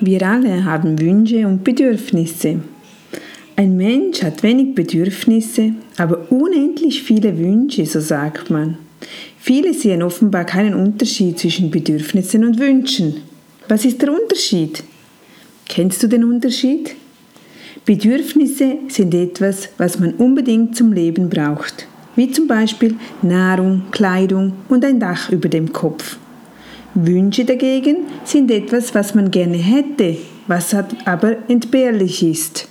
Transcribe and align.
Wir 0.00 0.22
alle 0.28 0.64
haben 0.64 1.00
Wünsche 1.00 1.46
und 1.46 1.64
Bedürfnisse. 1.64 2.60
Ein 3.56 3.78
Mensch 3.78 4.22
hat 4.22 4.42
wenig 4.42 4.74
Bedürfnisse, 4.74 5.72
aber 5.96 6.30
unendlich 6.30 7.02
viele 7.02 7.38
Wünsche, 7.38 7.86
so 7.86 8.00
sagt 8.00 8.50
man. 8.50 8.76
Viele 9.38 9.72
sehen 9.72 10.02
offenbar 10.02 10.44
keinen 10.44 10.74
Unterschied 10.74 11.38
zwischen 11.38 11.70
Bedürfnissen 11.70 12.44
und 12.44 12.58
Wünschen. 12.58 13.22
Was 13.68 13.86
ist 13.86 14.02
der 14.02 14.12
Unterschied? 14.12 14.84
Kennst 15.66 16.02
du 16.02 16.08
den 16.08 16.24
Unterschied? 16.24 16.94
Bedürfnisse 17.86 18.76
sind 18.88 19.14
etwas, 19.14 19.70
was 19.78 19.98
man 19.98 20.12
unbedingt 20.14 20.76
zum 20.76 20.92
Leben 20.92 21.30
braucht, 21.30 21.86
wie 22.16 22.30
zum 22.30 22.46
Beispiel 22.46 22.96
Nahrung, 23.22 23.84
Kleidung 23.92 24.52
und 24.68 24.84
ein 24.84 25.00
Dach 25.00 25.30
über 25.30 25.48
dem 25.48 25.72
Kopf. 25.72 26.18
Wünsche 26.96 27.44
dagegen 27.44 28.06
sind 28.24 28.50
etwas, 28.50 28.94
was 28.94 29.14
man 29.14 29.30
gerne 29.30 29.56
hätte, 29.56 30.16
was 30.46 30.74
aber 31.04 31.36
entbehrlich 31.48 32.22
ist. 32.22 32.68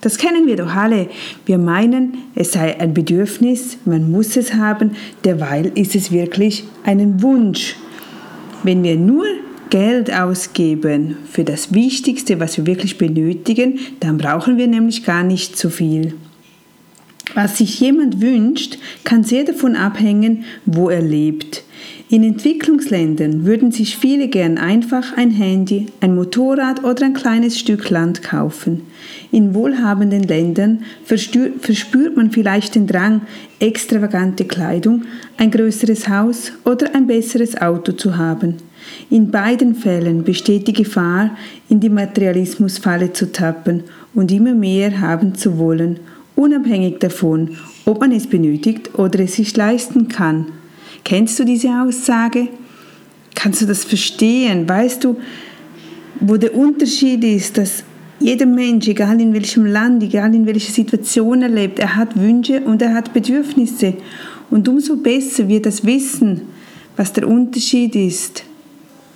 Das 0.00 0.16
kennen 0.16 0.46
wir 0.46 0.56
doch 0.56 0.74
alle. 0.74 1.08
Wir 1.44 1.58
meinen, 1.58 2.18
es 2.34 2.52
sei 2.52 2.80
ein 2.80 2.94
Bedürfnis, 2.94 3.76
man 3.84 4.10
muss 4.10 4.36
es 4.36 4.54
haben, 4.54 4.92
derweil 5.24 5.72
ist 5.74 5.94
es 5.94 6.10
wirklich 6.10 6.64
ein 6.84 7.22
Wunsch. 7.22 7.76
Wenn 8.62 8.82
wir 8.82 8.96
nur 8.96 9.26
Geld 9.68 10.12
ausgeben 10.12 11.16
für 11.30 11.44
das 11.44 11.72
Wichtigste, 11.72 12.40
was 12.40 12.56
wir 12.56 12.66
wirklich 12.66 12.98
benötigen, 12.98 13.78
dann 14.00 14.18
brauchen 14.18 14.56
wir 14.56 14.66
nämlich 14.66 15.04
gar 15.04 15.22
nicht 15.22 15.56
so 15.56 15.70
viel. 15.70 16.14
Was 17.34 17.58
sich 17.58 17.80
jemand 17.80 18.20
wünscht, 18.20 18.78
kann 19.04 19.24
sehr 19.24 19.44
davon 19.44 19.76
abhängen, 19.76 20.44
wo 20.66 20.88
er 20.88 21.02
lebt. 21.02 21.64
In 22.08 22.24
Entwicklungsländern 22.24 23.44
würden 23.44 23.70
sich 23.70 23.96
viele 23.96 24.26
gern 24.26 24.58
einfach 24.58 25.16
ein 25.16 25.30
Handy, 25.30 25.86
ein 26.00 26.16
Motorrad 26.16 26.82
oder 26.82 27.04
ein 27.04 27.14
kleines 27.14 27.56
Stück 27.56 27.88
Land 27.88 28.22
kaufen. 28.22 28.82
In 29.30 29.54
wohlhabenden 29.54 30.24
Ländern 30.24 30.82
verspürt 31.04 32.16
man 32.16 32.32
vielleicht 32.32 32.74
den 32.74 32.88
Drang, 32.88 33.22
extravagante 33.60 34.44
Kleidung, 34.44 35.04
ein 35.36 35.52
größeres 35.52 36.08
Haus 36.08 36.52
oder 36.64 36.96
ein 36.96 37.06
besseres 37.06 37.56
Auto 37.56 37.92
zu 37.92 38.16
haben. 38.16 38.56
In 39.08 39.30
beiden 39.30 39.76
Fällen 39.76 40.24
besteht 40.24 40.66
die 40.66 40.72
Gefahr, 40.72 41.36
in 41.68 41.78
die 41.78 41.90
Materialismusfalle 41.90 43.12
zu 43.12 43.30
tappen 43.30 43.84
und 44.14 44.32
immer 44.32 44.54
mehr 44.54 45.00
haben 45.00 45.36
zu 45.36 45.58
wollen, 45.58 46.00
unabhängig 46.40 46.98
davon, 46.98 47.56
ob 47.84 48.00
man 48.00 48.12
es 48.12 48.26
benötigt 48.26 48.98
oder 48.98 49.20
es 49.20 49.34
sich 49.34 49.56
leisten 49.56 50.08
kann. 50.08 50.46
Kennst 51.04 51.38
du 51.38 51.44
diese 51.44 51.68
Aussage? 51.68 52.48
Kannst 53.34 53.62
du 53.62 53.66
das 53.66 53.84
verstehen? 53.84 54.68
Weißt 54.68 55.04
du, 55.04 55.16
wo 56.20 56.36
der 56.36 56.54
Unterschied 56.54 57.24
ist, 57.24 57.58
dass 57.58 57.84
jeder 58.18 58.46
Mensch, 58.46 58.86
egal 58.88 59.20
in 59.20 59.32
welchem 59.32 59.64
Land, 59.64 60.02
egal 60.02 60.34
in 60.34 60.46
welcher 60.46 60.72
Situation 60.72 61.42
er 61.42 61.48
lebt, 61.48 61.78
er 61.78 61.96
hat 61.96 62.20
Wünsche 62.20 62.60
und 62.60 62.82
er 62.82 62.94
hat 62.94 63.14
Bedürfnisse. 63.14 63.94
Und 64.50 64.68
umso 64.68 64.96
besser 64.96 65.48
wir 65.48 65.62
das 65.62 65.84
wissen, 65.84 66.42
was 66.96 67.12
der 67.14 67.26
Unterschied 67.26 67.96
ist, 67.96 68.44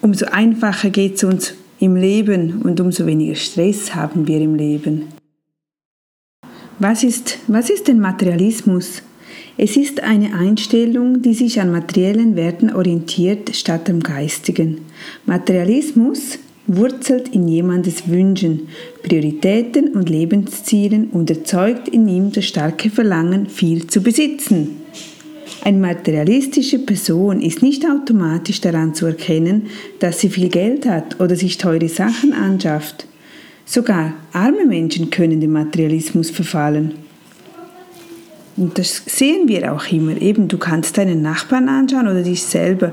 umso 0.00 0.26
einfacher 0.26 0.90
geht 0.90 1.16
es 1.16 1.24
uns 1.24 1.54
im 1.80 1.96
Leben 1.96 2.62
und 2.62 2.80
umso 2.80 3.04
weniger 3.04 3.34
Stress 3.34 3.94
haben 3.94 4.26
wir 4.26 4.40
im 4.40 4.54
Leben. 4.54 5.13
Was 6.80 7.04
ist, 7.04 7.38
was 7.46 7.70
ist 7.70 7.86
denn 7.86 8.00
Materialismus? 8.00 9.02
Es 9.56 9.76
ist 9.76 10.02
eine 10.02 10.34
Einstellung, 10.34 11.22
die 11.22 11.34
sich 11.34 11.60
an 11.60 11.70
materiellen 11.70 12.34
Werten 12.34 12.74
orientiert 12.74 13.54
statt 13.54 13.88
am 13.88 14.00
geistigen. 14.00 14.80
Materialismus 15.24 16.38
wurzelt 16.66 17.28
in 17.28 17.46
jemandes 17.46 18.08
Wünschen, 18.08 18.68
Prioritäten 19.04 19.92
und 19.92 20.10
Lebenszielen 20.10 21.10
und 21.10 21.30
erzeugt 21.30 21.88
in 21.88 22.08
ihm 22.08 22.32
das 22.32 22.46
starke 22.46 22.90
Verlangen, 22.90 23.46
viel 23.46 23.86
zu 23.86 24.02
besitzen. 24.02 24.78
Eine 25.62 25.78
materialistische 25.78 26.80
Person 26.80 27.40
ist 27.40 27.62
nicht 27.62 27.86
automatisch 27.86 28.60
daran 28.60 28.94
zu 28.94 29.06
erkennen, 29.06 29.66
dass 30.00 30.18
sie 30.18 30.28
viel 30.28 30.48
Geld 30.48 30.86
hat 30.86 31.20
oder 31.20 31.36
sich 31.36 31.56
teure 31.58 31.88
Sachen 31.88 32.32
anschafft. 32.32 33.06
Sogar 33.64 34.12
arme 34.32 34.66
Menschen 34.66 35.10
können 35.10 35.40
dem 35.40 35.52
Materialismus 35.52 36.30
verfallen. 36.30 36.94
Und 38.56 38.78
das 38.78 39.02
sehen 39.06 39.48
wir 39.48 39.72
auch 39.72 39.90
immer. 39.90 40.20
Eben, 40.20 40.48
du 40.48 40.58
kannst 40.58 40.96
deinen 40.98 41.22
Nachbarn 41.22 41.68
anschauen 41.68 42.06
oder 42.06 42.22
dich 42.22 42.42
selber. 42.42 42.92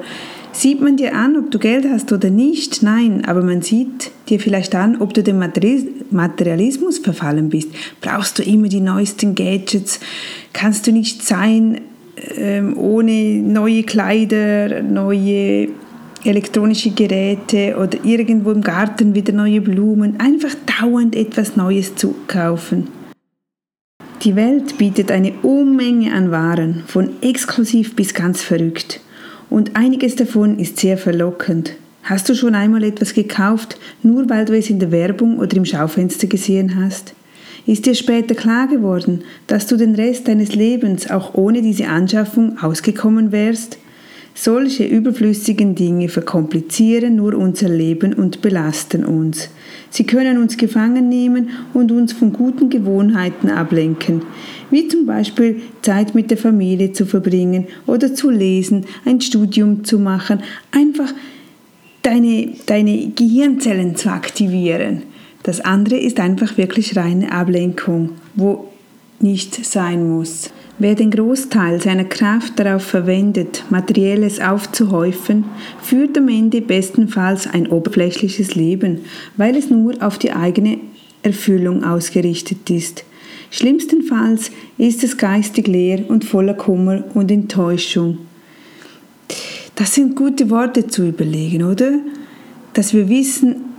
Sieht 0.53 0.81
man 0.81 0.97
dir 0.97 1.15
an, 1.15 1.37
ob 1.37 1.51
du 1.51 1.59
Geld 1.59 1.85
hast 1.89 2.11
oder 2.11 2.29
nicht? 2.29 2.83
Nein, 2.83 3.23
aber 3.25 3.41
man 3.41 3.61
sieht 3.61 4.11
dir 4.27 4.39
vielleicht 4.39 4.75
an, 4.75 4.99
ob 4.99 5.13
du 5.13 5.23
dem 5.23 5.39
Materialismus 5.39 6.97
verfallen 6.97 7.49
bist. 7.49 7.69
Brauchst 8.01 8.39
du 8.39 8.43
immer 8.43 8.67
die 8.67 8.81
neuesten 8.81 9.35
Gadgets? 9.35 9.99
Kannst 10.51 10.87
du 10.87 10.91
nicht 10.91 11.23
sein 11.23 11.81
ähm, 12.35 12.77
ohne 12.77 13.41
neue 13.41 13.83
Kleider, 13.83 14.81
neue 14.81 15.69
elektronische 16.23 16.91
Geräte 16.91 17.77
oder 17.77 18.03
irgendwo 18.03 18.51
im 18.51 18.61
Garten 18.61 19.15
wieder 19.15 19.33
neue 19.33 19.61
Blumen? 19.61 20.19
Einfach 20.19 20.55
dauernd 20.79 21.15
etwas 21.15 21.55
Neues 21.55 21.95
zu 21.95 22.15
kaufen. 22.27 22.87
Die 24.23 24.35
Welt 24.35 24.77
bietet 24.77 25.11
eine 25.11 25.33
Unmenge 25.41 26.13
an 26.13 26.29
Waren, 26.29 26.83
von 26.85 27.09
exklusiv 27.21 27.95
bis 27.95 28.13
ganz 28.13 28.41
verrückt. 28.41 28.99
Und 29.49 29.75
einiges 29.75 30.15
davon 30.15 30.59
ist 30.59 30.77
sehr 30.77 30.97
verlockend. 30.97 31.73
Hast 32.03 32.29
du 32.29 32.35
schon 32.35 32.55
einmal 32.55 32.83
etwas 32.83 33.13
gekauft, 33.13 33.77
nur 34.03 34.29
weil 34.29 34.45
du 34.45 34.57
es 34.57 34.69
in 34.69 34.79
der 34.79 34.91
Werbung 34.91 35.39
oder 35.39 35.57
im 35.57 35.65
Schaufenster 35.65 36.27
gesehen 36.27 36.75
hast? 36.83 37.13
Ist 37.65 37.85
dir 37.85 37.93
später 37.93 38.33
klar 38.33 38.67
geworden, 38.67 39.23
dass 39.47 39.67
du 39.67 39.75
den 39.75 39.95
Rest 39.95 40.27
deines 40.27 40.55
Lebens 40.55 41.09
auch 41.09 41.35
ohne 41.35 41.61
diese 41.61 41.87
Anschaffung 41.87 42.57
ausgekommen 42.59 43.31
wärst? 43.31 43.77
Solche 44.33 44.85
überflüssigen 44.85 45.75
Dinge 45.75 46.07
verkomplizieren 46.07 47.15
nur 47.15 47.33
unser 47.35 47.67
Leben 47.67 48.13
und 48.13 48.41
belasten 48.41 49.03
uns. 49.03 49.49
Sie 49.89 50.05
können 50.05 50.37
uns 50.37 50.55
gefangen 50.55 51.09
nehmen 51.09 51.49
und 51.73 51.91
uns 51.91 52.13
von 52.13 52.31
guten 52.31 52.69
Gewohnheiten 52.69 53.49
ablenken, 53.49 54.21
wie 54.69 54.87
zum 54.87 55.05
Beispiel 55.05 55.61
Zeit 55.81 56.15
mit 56.15 56.31
der 56.31 56.37
Familie 56.37 56.93
zu 56.93 57.05
verbringen 57.05 57.67
oder 57.85 58.15
zu 58.15 58.29
lesen, 58.29 58.85
ein 59.03 59.19
Studium 59.19 59.83
zu 59.83 59.99
machen, 59.99 60.41
einfach 60.71 61.13
deine, 62.01 62.53
deine 62.65 63.09
Gehirnzellen 63.09 63.97
zu 63.97 64.09
aktivieren. 64.09 65.03
Das 65.43 65.59
andere 65.59 65.97
ist 65.97 66.19
einfach 66.19 66.57
wirklich 66.57 66.95
reine 66.95 67.31
Ablenkung, 67.33 68.11
wo 68.35 68.69
nicht 69.19 69.65
sein 69.65 70.09
muss. 70.09 70.51
Wer 70.83 70.95
den 70.95 71.11
Großteil 71.11 71.79
seiner 71.79 72.05
Kraft 72.05 72.57
darauf 72.57 72.81
verwendet, 72.81 73.65
Materielles 73.69 74.39
aufzuhäufen, 74.39 75.45
führt 75.79 76.17
am 76.17 76.27
Ende 76.27 76.59
bestenfalls 76.59 77.45
ein 77.45 77.67
oberflächliches 77.67 78.55
Leben, 78.55 79.01
weil 79.37 79.55
es 79.55 79.69
nur 79.69 79.93
auf 80.01 80.17
die 80.17 80.31
eigene 80.31 80.79
Erfüllung 81.21 81.83
ausgerichtet 81.83 82.67
ist. 82.71 83.03
Schlimmstenfalls 83.51 84.49
ist 84.79 85.03
es 85.03 85.17
geistig 85.17 85.67
leer 85.67 86.03
und 86.07 86.25
voller 86.25 86.55
Kummer 86.55 87.03
und 87.13 87.29
Enttäuschung. 87.29 88.17
Das 89.75 89.93
sind 89.93 90.15
gute 90.15 90.49
Worte 90.49 90.87
zu 90.87 91.07
überlegen, 91.09 91.61
oder? 91.61 91.99
Dass 92.73 92.91
wir 92.91 93.07
wissen, 93.07 93.70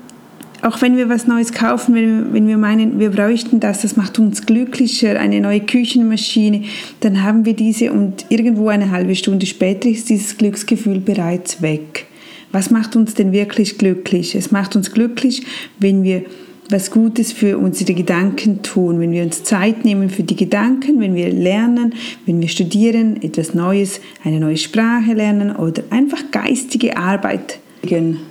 auch 0.63 0.81
wenn 0.81 0.97
wir 0.97 1.09
was 1.09 1.27
Neues 1.27 1.53
kaufen, 1.53 1.95
wenn 1.95 2.33
wenn 2.33 2.47
wir 2.47 2.57
meinen, 2.57 2.99
wir 2.99 3.11
bräuchten 3.11 3.61
das, 3.61 3.83
das 3.83 3.97
macht 3.97 4.19
uns 4.19 4.47
glücklicher, 4.47 5.19
eine 5.19 5.41
neue 5.41 5.61
Küchenmaschine, 5.61 6.63
dann 7.01 7.23
haben 7.23 7.45
wir 7.45 7.55
diese 7.55 7.93
und 7.93 8.27
irgendwo 8.29 8.69
eine 8.69 8.91
halbe 8.91 9.15
Stunde 9.17 9.47
später 9.47 9.89
ist 9.89 10.09
dieses 10.09 10.39
Glücksgefühl 10.39 11.01
bereits 11.01 11.63
weg. 11.63 12.07
Was 12.53 12.71
macht 12.71 12.97
uns 12.97 13.15
denn 13.15 13.33
wirklich 13.33 13.79
glücklich? 13.79 14.35
Es 14.35 14.51
macht 14.51 14.77
uns 14.77 14.93
glücklich, 14.93 15.43
wenn 15.79 16.05
wir 16.05 16.23
was 16.69 16.91
Gutes 16.91 17.33
für 17.33 17.59
unsere 17.59 17.93
Gedanken 17.95 18.63
tun, 18.63 19.01
wenn 19.01 19.13
wir 19.13 19.25
uns 19.25 19.43
Zeit 19.43 19.85
nehmen 19.85 20.11
für 20.11 20.23
die 20.23 20.37
Gedanken, 20.37 21.01
wenn 21.01 21.15
wir 21.15 21.31
lernen, 21.31 21.95
wenn 22.25 22.41
wir 22.41 22.49
studieren, 22.49 23.21
etwas 23.23 23.53
Neues, 23.53 24.01
eine 24.25 24.39
neue 24.39 24.57
Sprache 24.57 25.13
lernen 25.13 25.57
oder 25.57 25.83
einfach 25.91 26.23
geistige 26.31 26.97
Arbeit 26.97 27.59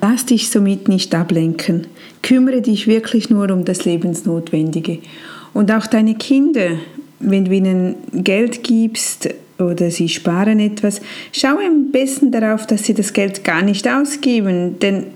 Lass 0.01 0.25
dich 0.25 0.49
somit 0.49 0.87
nicht 0.87 1.13
ablenken. 1.13 1.87
Kümmere 2.21 2.61
dich 2.61 2.87
wirklich 2.87 3.29
nur 3.29 3.51
um 3.51 3.65
das 3.65 3.85
Lebensnotwendige. 3.85 4.99
Und 5.53 5.71
auch 5.71 5.87
deine 5.87 6.15
Kinder, 6.15 6.71
wenn 7.19 7.45
du 7.45 7.51
ihnen 7.53 7.95
Geld 8.13 8.63
gibst 8.63 9.29
oder 9.59 9.91
sie 9.91 10.09
sparen 10.09 10.59
etwas, 10.59 11.01
schau 11.31 11.57
am 11.57 11.91
besten 11.91 12.31
darauf, 12.31 12.65
dass 12.65 12.85
sie 12.85 12.93
das 12.93 13.13
Geld 13.13 13.43
gar 13.43 13.61
nicht 13.61 13.87
ausgeben. 13.87 14.79
Denn 14.79 15.07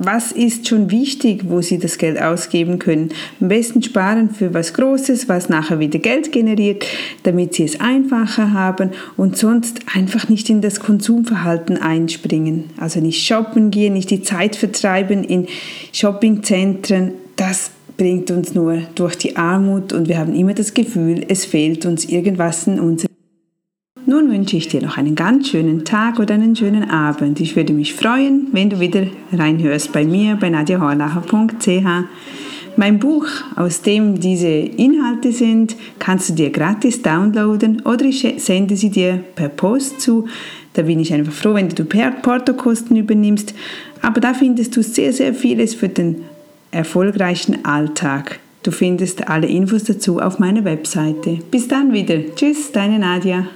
was 0.00 0.32
ist 0.32 0.66
schon 0.66 0.90
wichtig, 0.90 1.42
wo 1.48 1.60
Sie 1.60 1.78
das 1.78 1.98
Geld 1.98 2.20
ausgeben 2.20 2.78
können. 2.78 3.10
Am 3.38 3.48
besten 3.48 3.82
sparen 3.82 4.30
für 4.30 4.54
was 4.54 4.72
Großes, 4.72 5.28
was 5.28 5.50
nachher 5.50 5.78
wieder 5.78 5.98
Geld 5.98 6.32
generiert, 6.32 6.86
damit 7.22 7.54
Sie 7.54 7.64
es 7.64 7.80
einfacher 7.80 8.54
haben 8.54 8.92
und 9.18 9.36
sonst 9.36 9.80
einfach 9.94 10.30
nicht 10.30 10.48
in 10.48 10.62
das 10.62 10.80
Konsumverhalten 10.80 11.76
einspringen. 11.76 12.70
Also 12.78 13.00
nicht 13.00 13.24
shoppen 13.24 13.70
gehen, 13.70 13.92
nicht 13.92 14.10
die 14.10 14.22
Zeit 14.22 14.56
vertreiben 14.56 15.22
in 15.22 15.46
Shoppingzentren. 15.92 17.12
Das 17.36 17.70
bringt 17.98 18.30
uns 18.30 18.54
nur 18.54 18.78
durch 18.94 19.16
die 19.16 19.36
Armut 19.36 19.92
und 19.92 20.08
wir 20.08 20.16
haben 20.16 20.34
immer 20.34 20.54
das 20.54 20.72
Gefühl, 20.72 21.26
es 21.28 21.44
fehlt 21.44 21.84
uns 21.84 22.06
irgendwas 22.06 22.66
in 22.66 22.80
unserem 22.80 23.09
nun 24.10 24.28
wünsche 24.28 24.56
ich 24.56 24.66
dir 24.66 24.82
noch 24.82 24.98
einen 24.98 25.14
ganz 25.14 25.50
schönen 25.50 25.84
Tag 25.84 26.18
oder 26.18 26.34
einen 26.34 26.56
schönen 26.56 26.90
Abend. 26.90 27.38
Ich 27.38 27.54
würde 27.54 27.72
mich 27.72 27.94
freuen, 27.94 28.48
wenn 28.50 28.68
du 28.68 28.80
wieder 28.80 29.06
reinhörst 29.32 29.92
bei 29.92 30.04
mir 30.04 30.34
bei 30.34 30.50
nadiahorlacher.ch. 30.50 31.86
Mein 32.76 32.98
Buch, 32.98 33.26
aus 33.54 33.82
dem 33.82 34.18
diese 34.18 34.48
Inhalte 34.48 35.30
sind, 35.30 35.76
kannst 36.00 36.28
du 36.28 36.32
dir 36.32 36.50
gratis 36.50 37.02
downloaden 37.02 37.82
oder 37.82 38.04
ich 38.04 38.26
sende 38.38 38.76
sie 38.76 38.90
dir 38.90 39.22
per 39.36 39.48
Post 39.48 40.00
zu. 40.00 40.26
Da 40.72 40.82
bin 40.82 40.98
ich 40.98 41.14
einfach 41.14 41.32
froh, 41.32 41.54
wenn 41.54 41.68
du 41.68 41.84
per 41.84 42.10
Portokosten 42.10 42.96
übernimmst. 42.96 43.54
Aber 44.02 44.20
da 44.20 44.34
findest 44.34 44.76
du 44.76 44.82
sehr, 44.82 45.12
sehr 45.12 45.34
vieles 45.34 45.74
für 45.74 45.88
den 45.88 46.22
erfolgreichen 46.72 47.64
Alltag. 47.64 48.40
Du 48.64 48.72
findest 48.72 49.28
alle 49.28 49.46
Infos 49.46 49.84
dazu 49.84 50.18
auf 50.18 50.40
meiner 50.40 50.64
Webseite. 50.64 51.38
Bis 51.50 51.68
dann 51.68 51.92
wieder. 51.92 52.18
Tschüss, 52.34 52.72
deine 52.72 52.98
Nadia. 52.98 53.46